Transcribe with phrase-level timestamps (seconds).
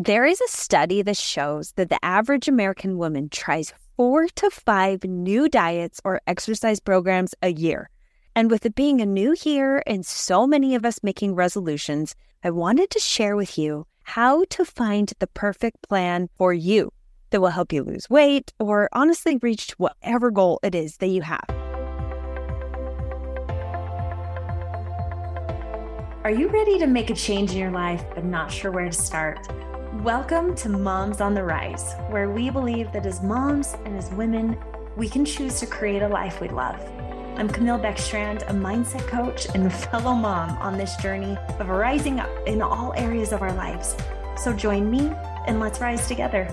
[0.00, 5.02] There is a study that shows that the average American woman tries four to five
[5.02, 7.90] new diets or exercise programs a year.
[8.36, 12.14] And with it being a new year and so many of us making resolutions,
[12.44, 16.92] I wanted to share with you how to find the perfect plan for you
[17.30, 21.22] that will help you lose weight or honestly reach whatever goal it is that you
[21.22, 21.44] have.
[26.22, 28.92] Are you ready to make a change in your life but not sure where to
[28.92, 29.44] start?
[30.04, 34.56] Welcome to Moms on the Rise, where we believe that as moms and as women,
[34.96, 36.80] we can choose to create a life we love.
[37.36, 42.30] I'm Camille Beckstrand, a mindset coach and fellow mom on this journey of rising up
[42.46, 43.96] in all areas of our lives.
[44.36, 45.10] So join me
[45.48, 46.46] and let's rise together.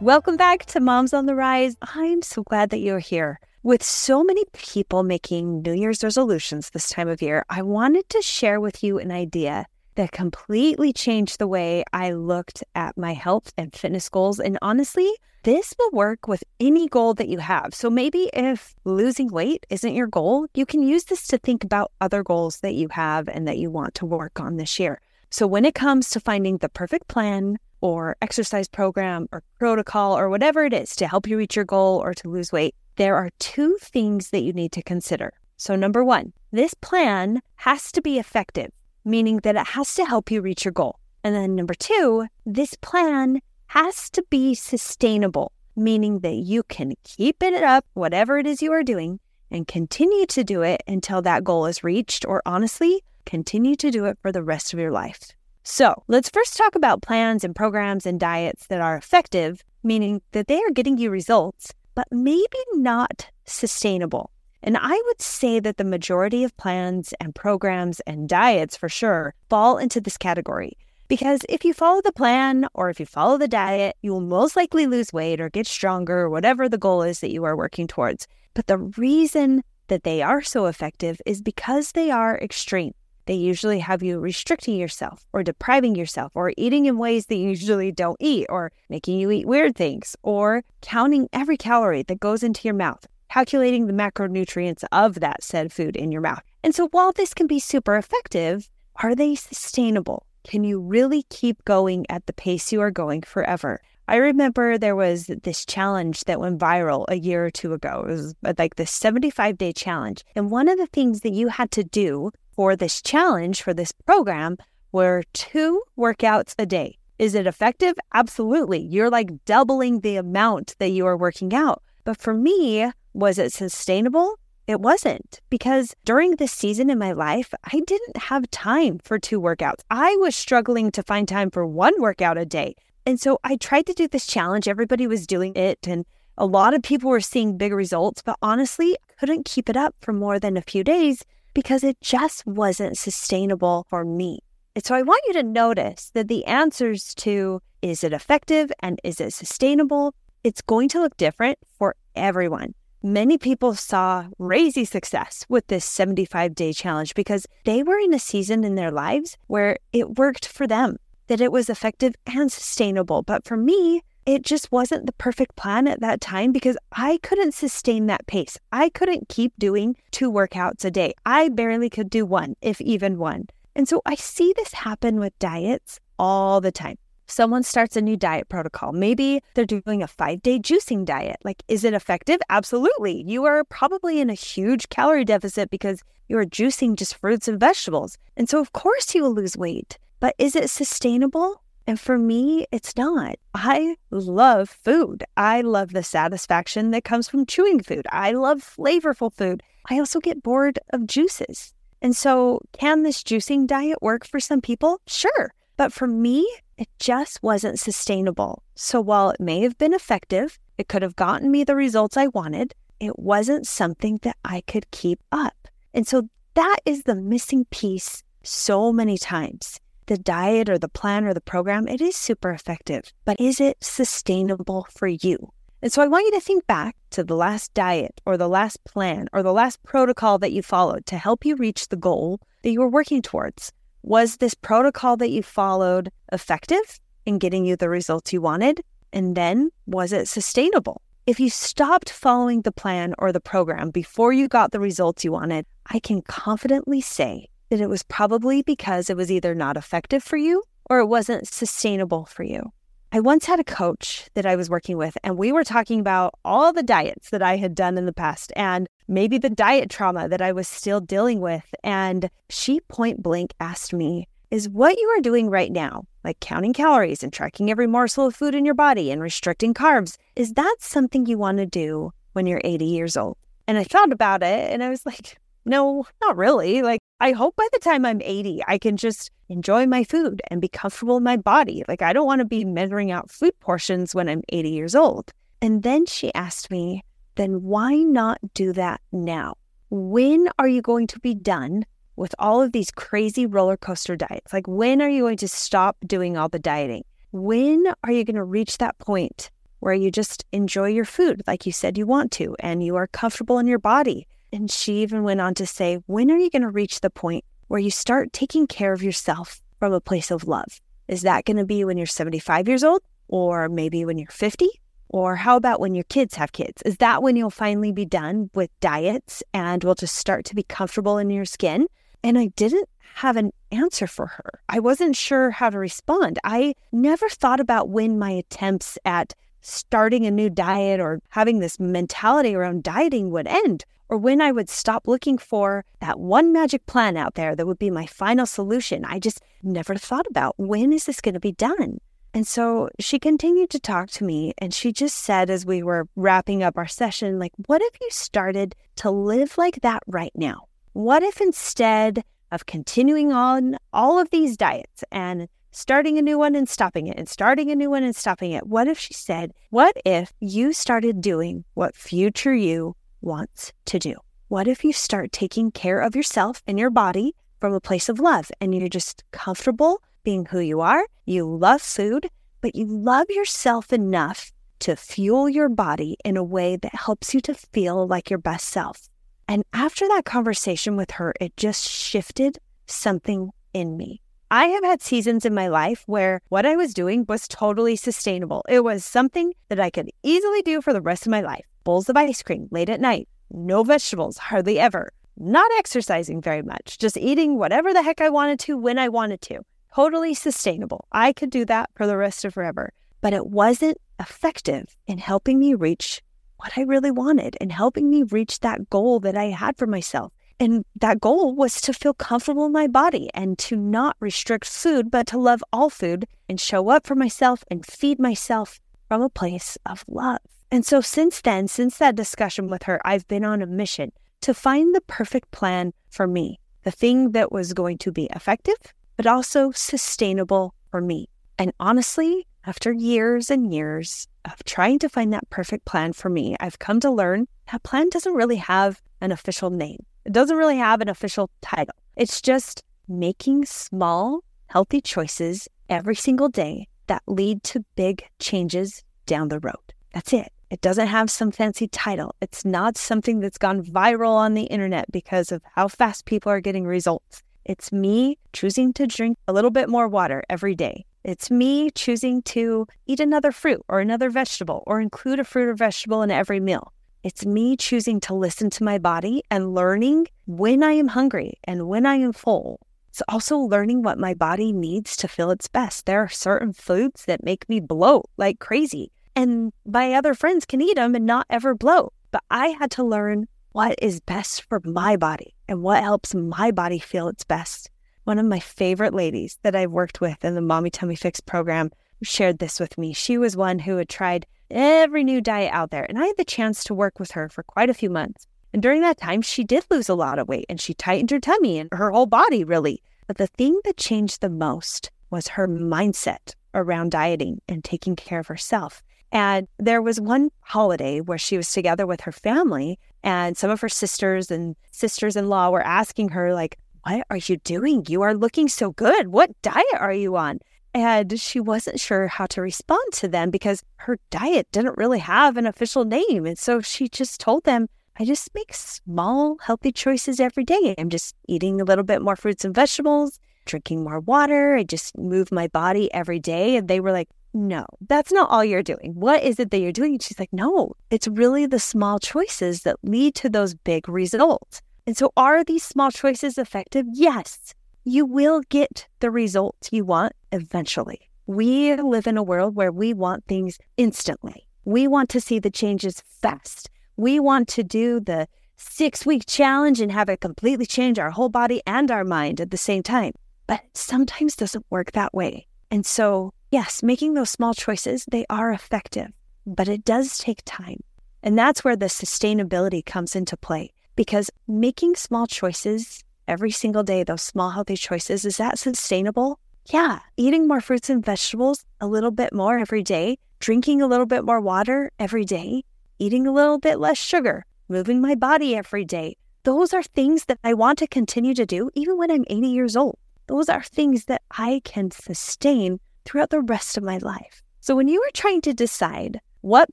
[0.00, 1.76] Welcome back to Moms on the Rise.
[1.82, 3.40] I'm so glad that you're here.
[3.64, 8.22] With so many people making New Year's resolutions this time of year, I wanted to
[8.22, 9.66] share with you an idea
[9.96, 14.38] that completely changed the way I looked at my health and fitness goals.
[14.38, 15.10] And honestly,
[15.42, 17.74] this will work with any goal that you have.
[17.74, 21.92] So maybe if losing weight isn't your goal, you can use this to think about
[22.00, 25.00] other goals that you have and that you want to work on this year.
[25.30, 30.28] So when it comes to finding the perfect plan or exercise program or protocol or
[30.28, 33.30] whatever it is to help you reach your goal or to lose weight, there are
[33.38, 35.32] two things that you need to consider.
[35.58, 38.70] So, number one, this plan has to be effective
[39.06, 40.98] meaning that it has to help you reach your goal.
[41.24, 47.42] And then number two, this plan has to be sustainable, meaning that you can keep
[47.42, 51.44] it up, whatever it is you are doing, and continue to do it until that
[51.44, 55.30] goal is reached, or honestly, continue to do it for the rest of your life.
[55.62, 60.46] So let's first talk about plans and programs and diets that are effective, meaning that
[60.46, 64.30] they are getting you results, but maybe not sustainable.
[64.66, 69.32] And I would say that the majority of plans and programs and diets for sure
[69.48, 70.76] fall into this category.
[71.06, 74.56] Because if you follow the plan or if you follow the diet, you will most
[74.56, 77.86] likely lose weight or get stronger or whatever the goal is that you are working
[77.86, 78.26] towards.
[78.54, 82.92] But the reason that they are so effective is because they are extreme.
[83.26, 87.50] They usually have you restricting yourself or depriving yourself or eating in ways that you
[87.50, 92.42] usually don't eat or making you eat weird things or counting every calorie that goes
[92.42, 96.40] into your mouth calculating the macronutrients of that said food in your mouth.
[96.64, 98.70] And so while this can be super effective,
[99.02, 100.24] are they sustainable?
[100.48, 103.82] Can you really keep going at the pace you are going forever?
[104.08, 108.06] I remember there was this challenge that went viral a year or two ago.
[108.08, 110.24] It was uh, like the 75 day challenge.
[110.34, 113.92] And one of the things that you had to do for this challenge, for this
[113.92, 114.56] program,
[114.92, 116.96] were two workouts a day.
[117.18, 117.96] Is it effective?
[118.14, 118.80] Absolutely.
[118.80, 121.82] You're like doubling the amount that you are working out.
[122.06, 124.38] But for me, was it sustainable?
[124.66, 129.40] It wasn't because during this season in my life, I didn't have time for two
[129.40, 129.80] workouts.
[129.90, 132.74] I was struggling to find time for one workout a day.
[133.06, 134.68] And so I tried to do this challenge.
[134.68, 136.04] Everybody was doing it, and
[136.36, 139.94] a lot of people were seeing big results, but honestly, I couldn't keep it up
[140.02, 141.24] for more than a few days
[141.54, 144.40] because it just wasn't sustainable for me.
[144.74, 149.00] And so I want you to notice that the answers to is it effective and
[149.04, 150.12] is it sustainable?
[150.44, 156.54] It's going to look different for everyone many people saw crazy success with this 75
[156.54, 160.66] day challenge because they were in a season in their lives where it worked for
[160.66, 160.96] them,
[161.28, 163.22] that it was effective and sustainable.
[163.22, 167.54] But for me, it just wasn't the perfect plan at that time because I couldn't
[167.54, 168.58] sustain that pace.
[168.72, 171.14] I couldn't keep doing two workouts a day.
[171.24, 173.46] I barely could do one, if even one.
[173.76, 176.96] And so I see this happen with diets all the time
[177.26, 178.92] someone starts a new diet protocol.
[178.92, 181.36] Maybe they're doing a five day juicing diet.
[181.44, 182.38] Like, is it effective?
[182.48, 183.22] Absolutely.
[183.26, 187.60] You are probably in a huge calorie deficit because you are juicing just fruits and
[187.60, 188.18] vegetables.
[188.36, 189.98] And so, of course, you will lose weight.
[190.20, 191.62] But is it sustainable?
[191.86, 193.36] And for me, it's not.
[193.54, 195.22] I love food.
[195.36, 198.06] I love the satisfaction that comes from chewing food.
[198.10, 199.62] I love flavorful food.
[199.88, 201.72] I also get bored of juices.
[202.02, 205.00] And so, can this juicing diet work for some people?
[205.06, 205.52] Sure.
[205.76, 208.62] But for me, it just wasn't sustainable.
[208.74, 212.28] So while it may have been effective, it could have gotten me the results I
[212.28, 215.68] wanted, it wasn't something that I could keep up.
[215.92, 219.80] And so that is the missing piece so many times.
[220.06, 223.76] The diet or the plan or the program, it is super effective, but is it
[223.82, 225.52] sustainable for you?
[225.82, 228.82] And so I want you to think back to the last diet or the last
[228.84, 232.70] plan or the last protocol that you followed to help you reach the goal that
[232.70, 233.72] you were working towards.
[234.06, 238.80] Was this protocol that you followed effective in getting you the results you wanted?
[239.12, 241.02] And then was it sustainable?
[241.26, 245.32] If you stopped following the plan or the program before you got the results you
[245.32, 250.22] wanted, I can confidently say that it was probably because it was either not effective
[250.22, 252.72] for you or it wasn't sustainable for you.
[253.12, 256.34] I once had a coach that I was working with, and we were talking about
[256.44, 260.28] all the diets that I had done in the past and maybe the diet trauma
[260.28, 261.64] that I was still dealing with.
[261.84, 266.72] And she point blank asked me, Is what you are doing right now, like counting
[266.72, 270.76] calories and tracking every morsel of food in your body and restricting carbs, is that
[270.80, 273.36] something you want to do when you're 80 years old?
[273.68, 276.82] And I thought about it and I was like, no, not really.
[276.82, 280.60] Like, I hope by the time I'm 80, I can just enjoy my food and
[280.60, 281.82] be comfortable in my body.
[281.88, 285.32] Like, I don't want to be measuring out food portions when I'm 80 years old.
[285.62, 287.04] And then she asked me,
[287.36, 289.54] then why not do that now?
[289.88, 291.86] When are you going to be done
[292.16, 294.52] with all of these crazy roller coaster diets?
[294.52, 297.04] Like, when are you going to stop doing all the dieting?
[297.32, 301.64] When are you going to reach that point where you just enjoy your food like
[301.64, 304.26] you said you want to and you are comfortable in your body?
[304.56, 307.44] And she even went on to say, when are you going to reach the point
[307.68, 310.80] where you start taking care of yourself from a place of love?
[311.08, 313.02] Is that going to be when you're 75 years old?
[313.28, 314.66] Or maybe when you're 50?
[315.10, 316.80] Or how about when your kids have kids?
[316.86, 320.62] Is that when you'll finally be done with diets and will just start to be
[320.62, 321.86] comfortable in your skin?
[322.24, 324.60] And I didn't have an answer for her.
[324.70, 326.38] I wasn't sure how to respond.
[326.44, 331.78] I never thought about when my attempts at starting a new diet or having this
[331.78, 336.86] mentality around dieting would end or when I would stop looking for that one magic
[336.86, 339.04] plan out there that would be my final solution.
[339.04, 341.98] I just never thought about when is this going to be done?
[342.34, 346.06] And so she continued to talk to me and she just said as we were
[346.16, 350.68] wrapping up our session like what if you started to live like that right now?
[350.92, 356.54] What if instead of continuing on all of these diets and starting a new one
[356.54, 358.66] and stopping it and starting a new one and stopping it.
[358.66, 364.16] What if she said, What if you started doing what future you wants to do.
[364.48, 368.20] What if you start taking care of yourself and your body from a place of
[368.20, 371.04] love and you're just comfortable being who you are?
[371.24, 372.30] You love food,
[372.60, 377.40] but you love yourself enough to fuel your body in a way that helps you
[377.40, 379.08] to feel like your best self.
[379.48, 384.20] And after that conversation with her, it just shifted something in me.
[384.50, 388.64] I have had seasons in my life where what I was doing was totally sustainable.
[388.68, 392.08] It was something that I could easily do for the rest of my life bowls
[392.08, 397.16] of ice cream late at night, no vegetables, hardly ever, not exercising very much, just
[397.16, 399.60] eating whatever the heck I wanted to when I wanted to.
[399.94, 401.06] Totally sustainable.
[401.12, 402.92] I could do that for the rest of forever.
[403.20, 406.20] But it wasn't effective in helping me reach
[406.56, 410.32] what I really wanted and helping me reach that goal that I had for myself.
[410.58, 415.08] And that goal was to feel comfortable in my body and to not restrict food,
[415.10, 419.28] but to love all food and show up for myself and feed myself from a
[419.28, 420.40] place of love.
[420.76, 424.12] And so since then, since that discussion with her, I've been on a mission
[424.42, 428.76] to find the perfect plan for me, the thing that was going to be effective,
[429.16, 431.30] but also sustainable for me.
[431.58, 436.56] And honestly, after years and years of trying to find that perfect plan for me,
[436.60, 440.04] I've come to learn that plan doesn't really have an official name.
[440.26, 441.96] It doesn't really have an official title.
[442.16, 449.48] It's just making small, healthy choices every single day that lead to big changes down
[449.48, 449.94] the road.
[450.12, 450.52] That's it.
[450.68, 452.34] It doesn't have some fancy title.
[452.40, 456.60] It's not something that's gone viral on the internet because of how fast people are
[456.60, 457.44] getting results.
[457.64, 461.04] It's me choosing to drink a little bit more water every day.
[461.22, 465.74] It's me choosing to eat another fruit or another vegetable or include a fruit or
[465.74, 466.92] vegetable in every meal.
[467.22, 471.86] It's me choosing to listen to my body and learning when I am hungry and
[471.86, 472.80] when I am full.
[473.10, 476.06] It's also learning what my body needs to feel its best.
[476.06, 480.80] There are certain foods that make me bloat like crazy and my other friends can
[480.80, 482.12] eat them and not ever bloat.
[482.32, 486.70] But I had to learn what is best for my body and what helps my
[486.70, 487.90] body feel its best.
[488.24, 491.90] One of my favorite ladies that I've worked with in the Mommy Tummy Fix program
[492.22, 493.12] shared this with me.
[493.12, 496.44] She was one who had tried every new diet out there, and I had the
[496.44, 498.46] chance to work with her for quite a few months.
[498.72, 501.40] And during that time, she did lose a lot of weight and she tightened her
[501.40, 503.02] tummy and her whole body, really.
[503.26, 508.40] But the thing that changed the most was her mindset around dieting and taking care
[508.40, 509.02] of herself.
[509.32, 513.80] And there was one holiday where she was together with her family, and some of
[513.80, 518.04] her sisters and sisters in law were asking her, like, What are you doing?
[518.08, 519.28] You are looking so good.
[519.28, 520.60] What diet are you on?
[520.94, 525.58] And she wasn't sure how to respond to them because her diet didn't really have
[525.58, 526.46] an official name.
[526.46, 530.94] And so she just told them, I just make small, healthy choices every day.
[530.96, 534.74] I'm just eating a little bit more fruits and vegetables, drinking more water.
[534.76, 536.76] I just move my body every day.
[536.76, 539.14] And they were like, no, that's not all you're doing.
[539.14, 540.12] What is it that you're doing?
[540.12, 544.82] And she's like, no, it's really the small choices that lead to those big results.
[545.06, 547.06] And so, are these small choices effective?
[547.12, 551.30] Yes, you will get the results you want eventually.
[551.46, 554.68] We live in a world where we want things instantly.
[554.84, 556.90] We want to see the changes fast.
[557.16, 561.48] We want to do the six week challenge and have it completely change our whole
[561.48, 563.32] body and our mind at the same time.
[563.66, 565.68] But sometimes doesn't work that way.
[565.90, 569.32] And so, yes, making those small choices, they are effective,
[569.66, 571.00] but it does take time.
[571.42, 577.22] And that's where the sustainability comes into play because making small choices every single day,
[577.22, 579.58] those small healthy choices, is that sustainable?
[579.92, 584.26] Yeah, eating more fruits and vegetables a little bit more every day, drinking a little
[584.26, 585.84] bit more water every day,
[586.18, 589.36] eating a little bit less sugar, moving my body every day.
[589.62, 592.96] Those are things that I want to continue to do even when I'm 80 years
[592.96, 593.18] old.
[593.46, 597.62] Those are things that I can sustain throughout the rest of my life.
[597.80, 599.92] So when you are trying to decide what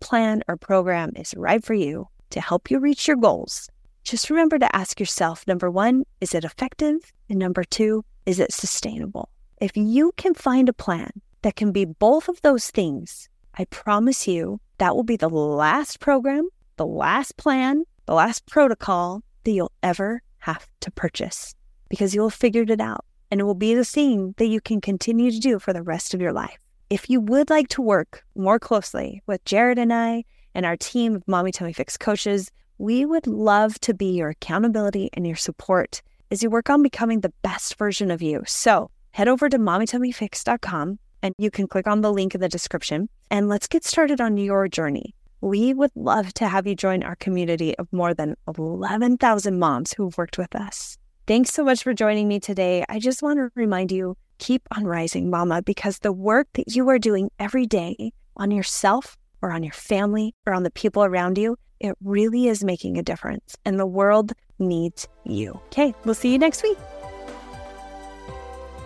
[0.02, 3.70] plan or program is right for you to help you reach your goals,
[4.04, 7.14] just remember to ask yourself number one, is it effective?
[7.30, 9.30] And number two, is it sustainable?
[9.62, 11.12] If you can find a plan
[11.44, 16.00] that can be both of those things, I promise you that will be the last
[16.00, 21.56] program, the last plan, the last protocol that you'll ever have to purchase
[21.90, 24.80] because you'll have figured it out and it will be the thing that you can
[24.80, 26.60] continue to do for the rest of your life.
[26.92, 31.16] If you would like to work more closely with Jared and I and our team
[31.16, 36.04] of Mommy Tummy Fix coaches, we would love to be your accountability and your support
[36.30, 38.44] as you work on becoming the best version of you.
[38.46, 43.10] So head over to mommytummyfix.com and you can click on the link in the description
[43.32, 45.16] and let's get started on your journey.
[45.42, 50.16] We would love to have you join our community of more than 11,000 moms who've
[50.20, 51.00] worked with us.
[51.26, 52.84] Thanks so much for joining me today.
[52.90, 56.90] I just want to remind you keep on rising, mama, because the work that you
[56.90, 61.38] are doing every day on yourself or on your family or on the people around
[61.38, 63.56] you, it really is making a difference.
[63.64, 65.62] And the world needs you.
[65.68, 66.78] Okay, we'll see you next week.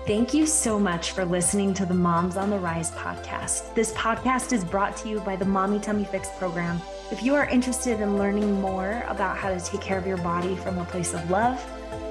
[0.05, 3.73] Thank you so much for listening to the Moms on the Rise podcast.
[3.73, 6.79] This podcast is brought to you by the Mommy Tummy Fix program.
[7.11, 10.55] If you are interested in learning more about how to take care of your body
[10.57, 11.59] from a place of love,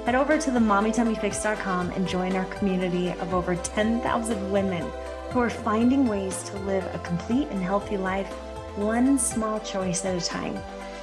[0.07, 4.89] head over to the mommytummyfix.com and join our community of over 10,000 women
[5.31, 8.29] who are finding ways to live a complete and healthy life,
[8.77, 10.57] one small choice at a time.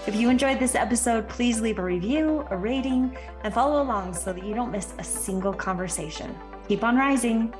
[0.07, 4.31] If you enjoyed this episode, please leave a review, a rating, and follow along so
[4.31, 6.33] that you don't miss a single conversation.
[6.69, 7.53] Keep on rising.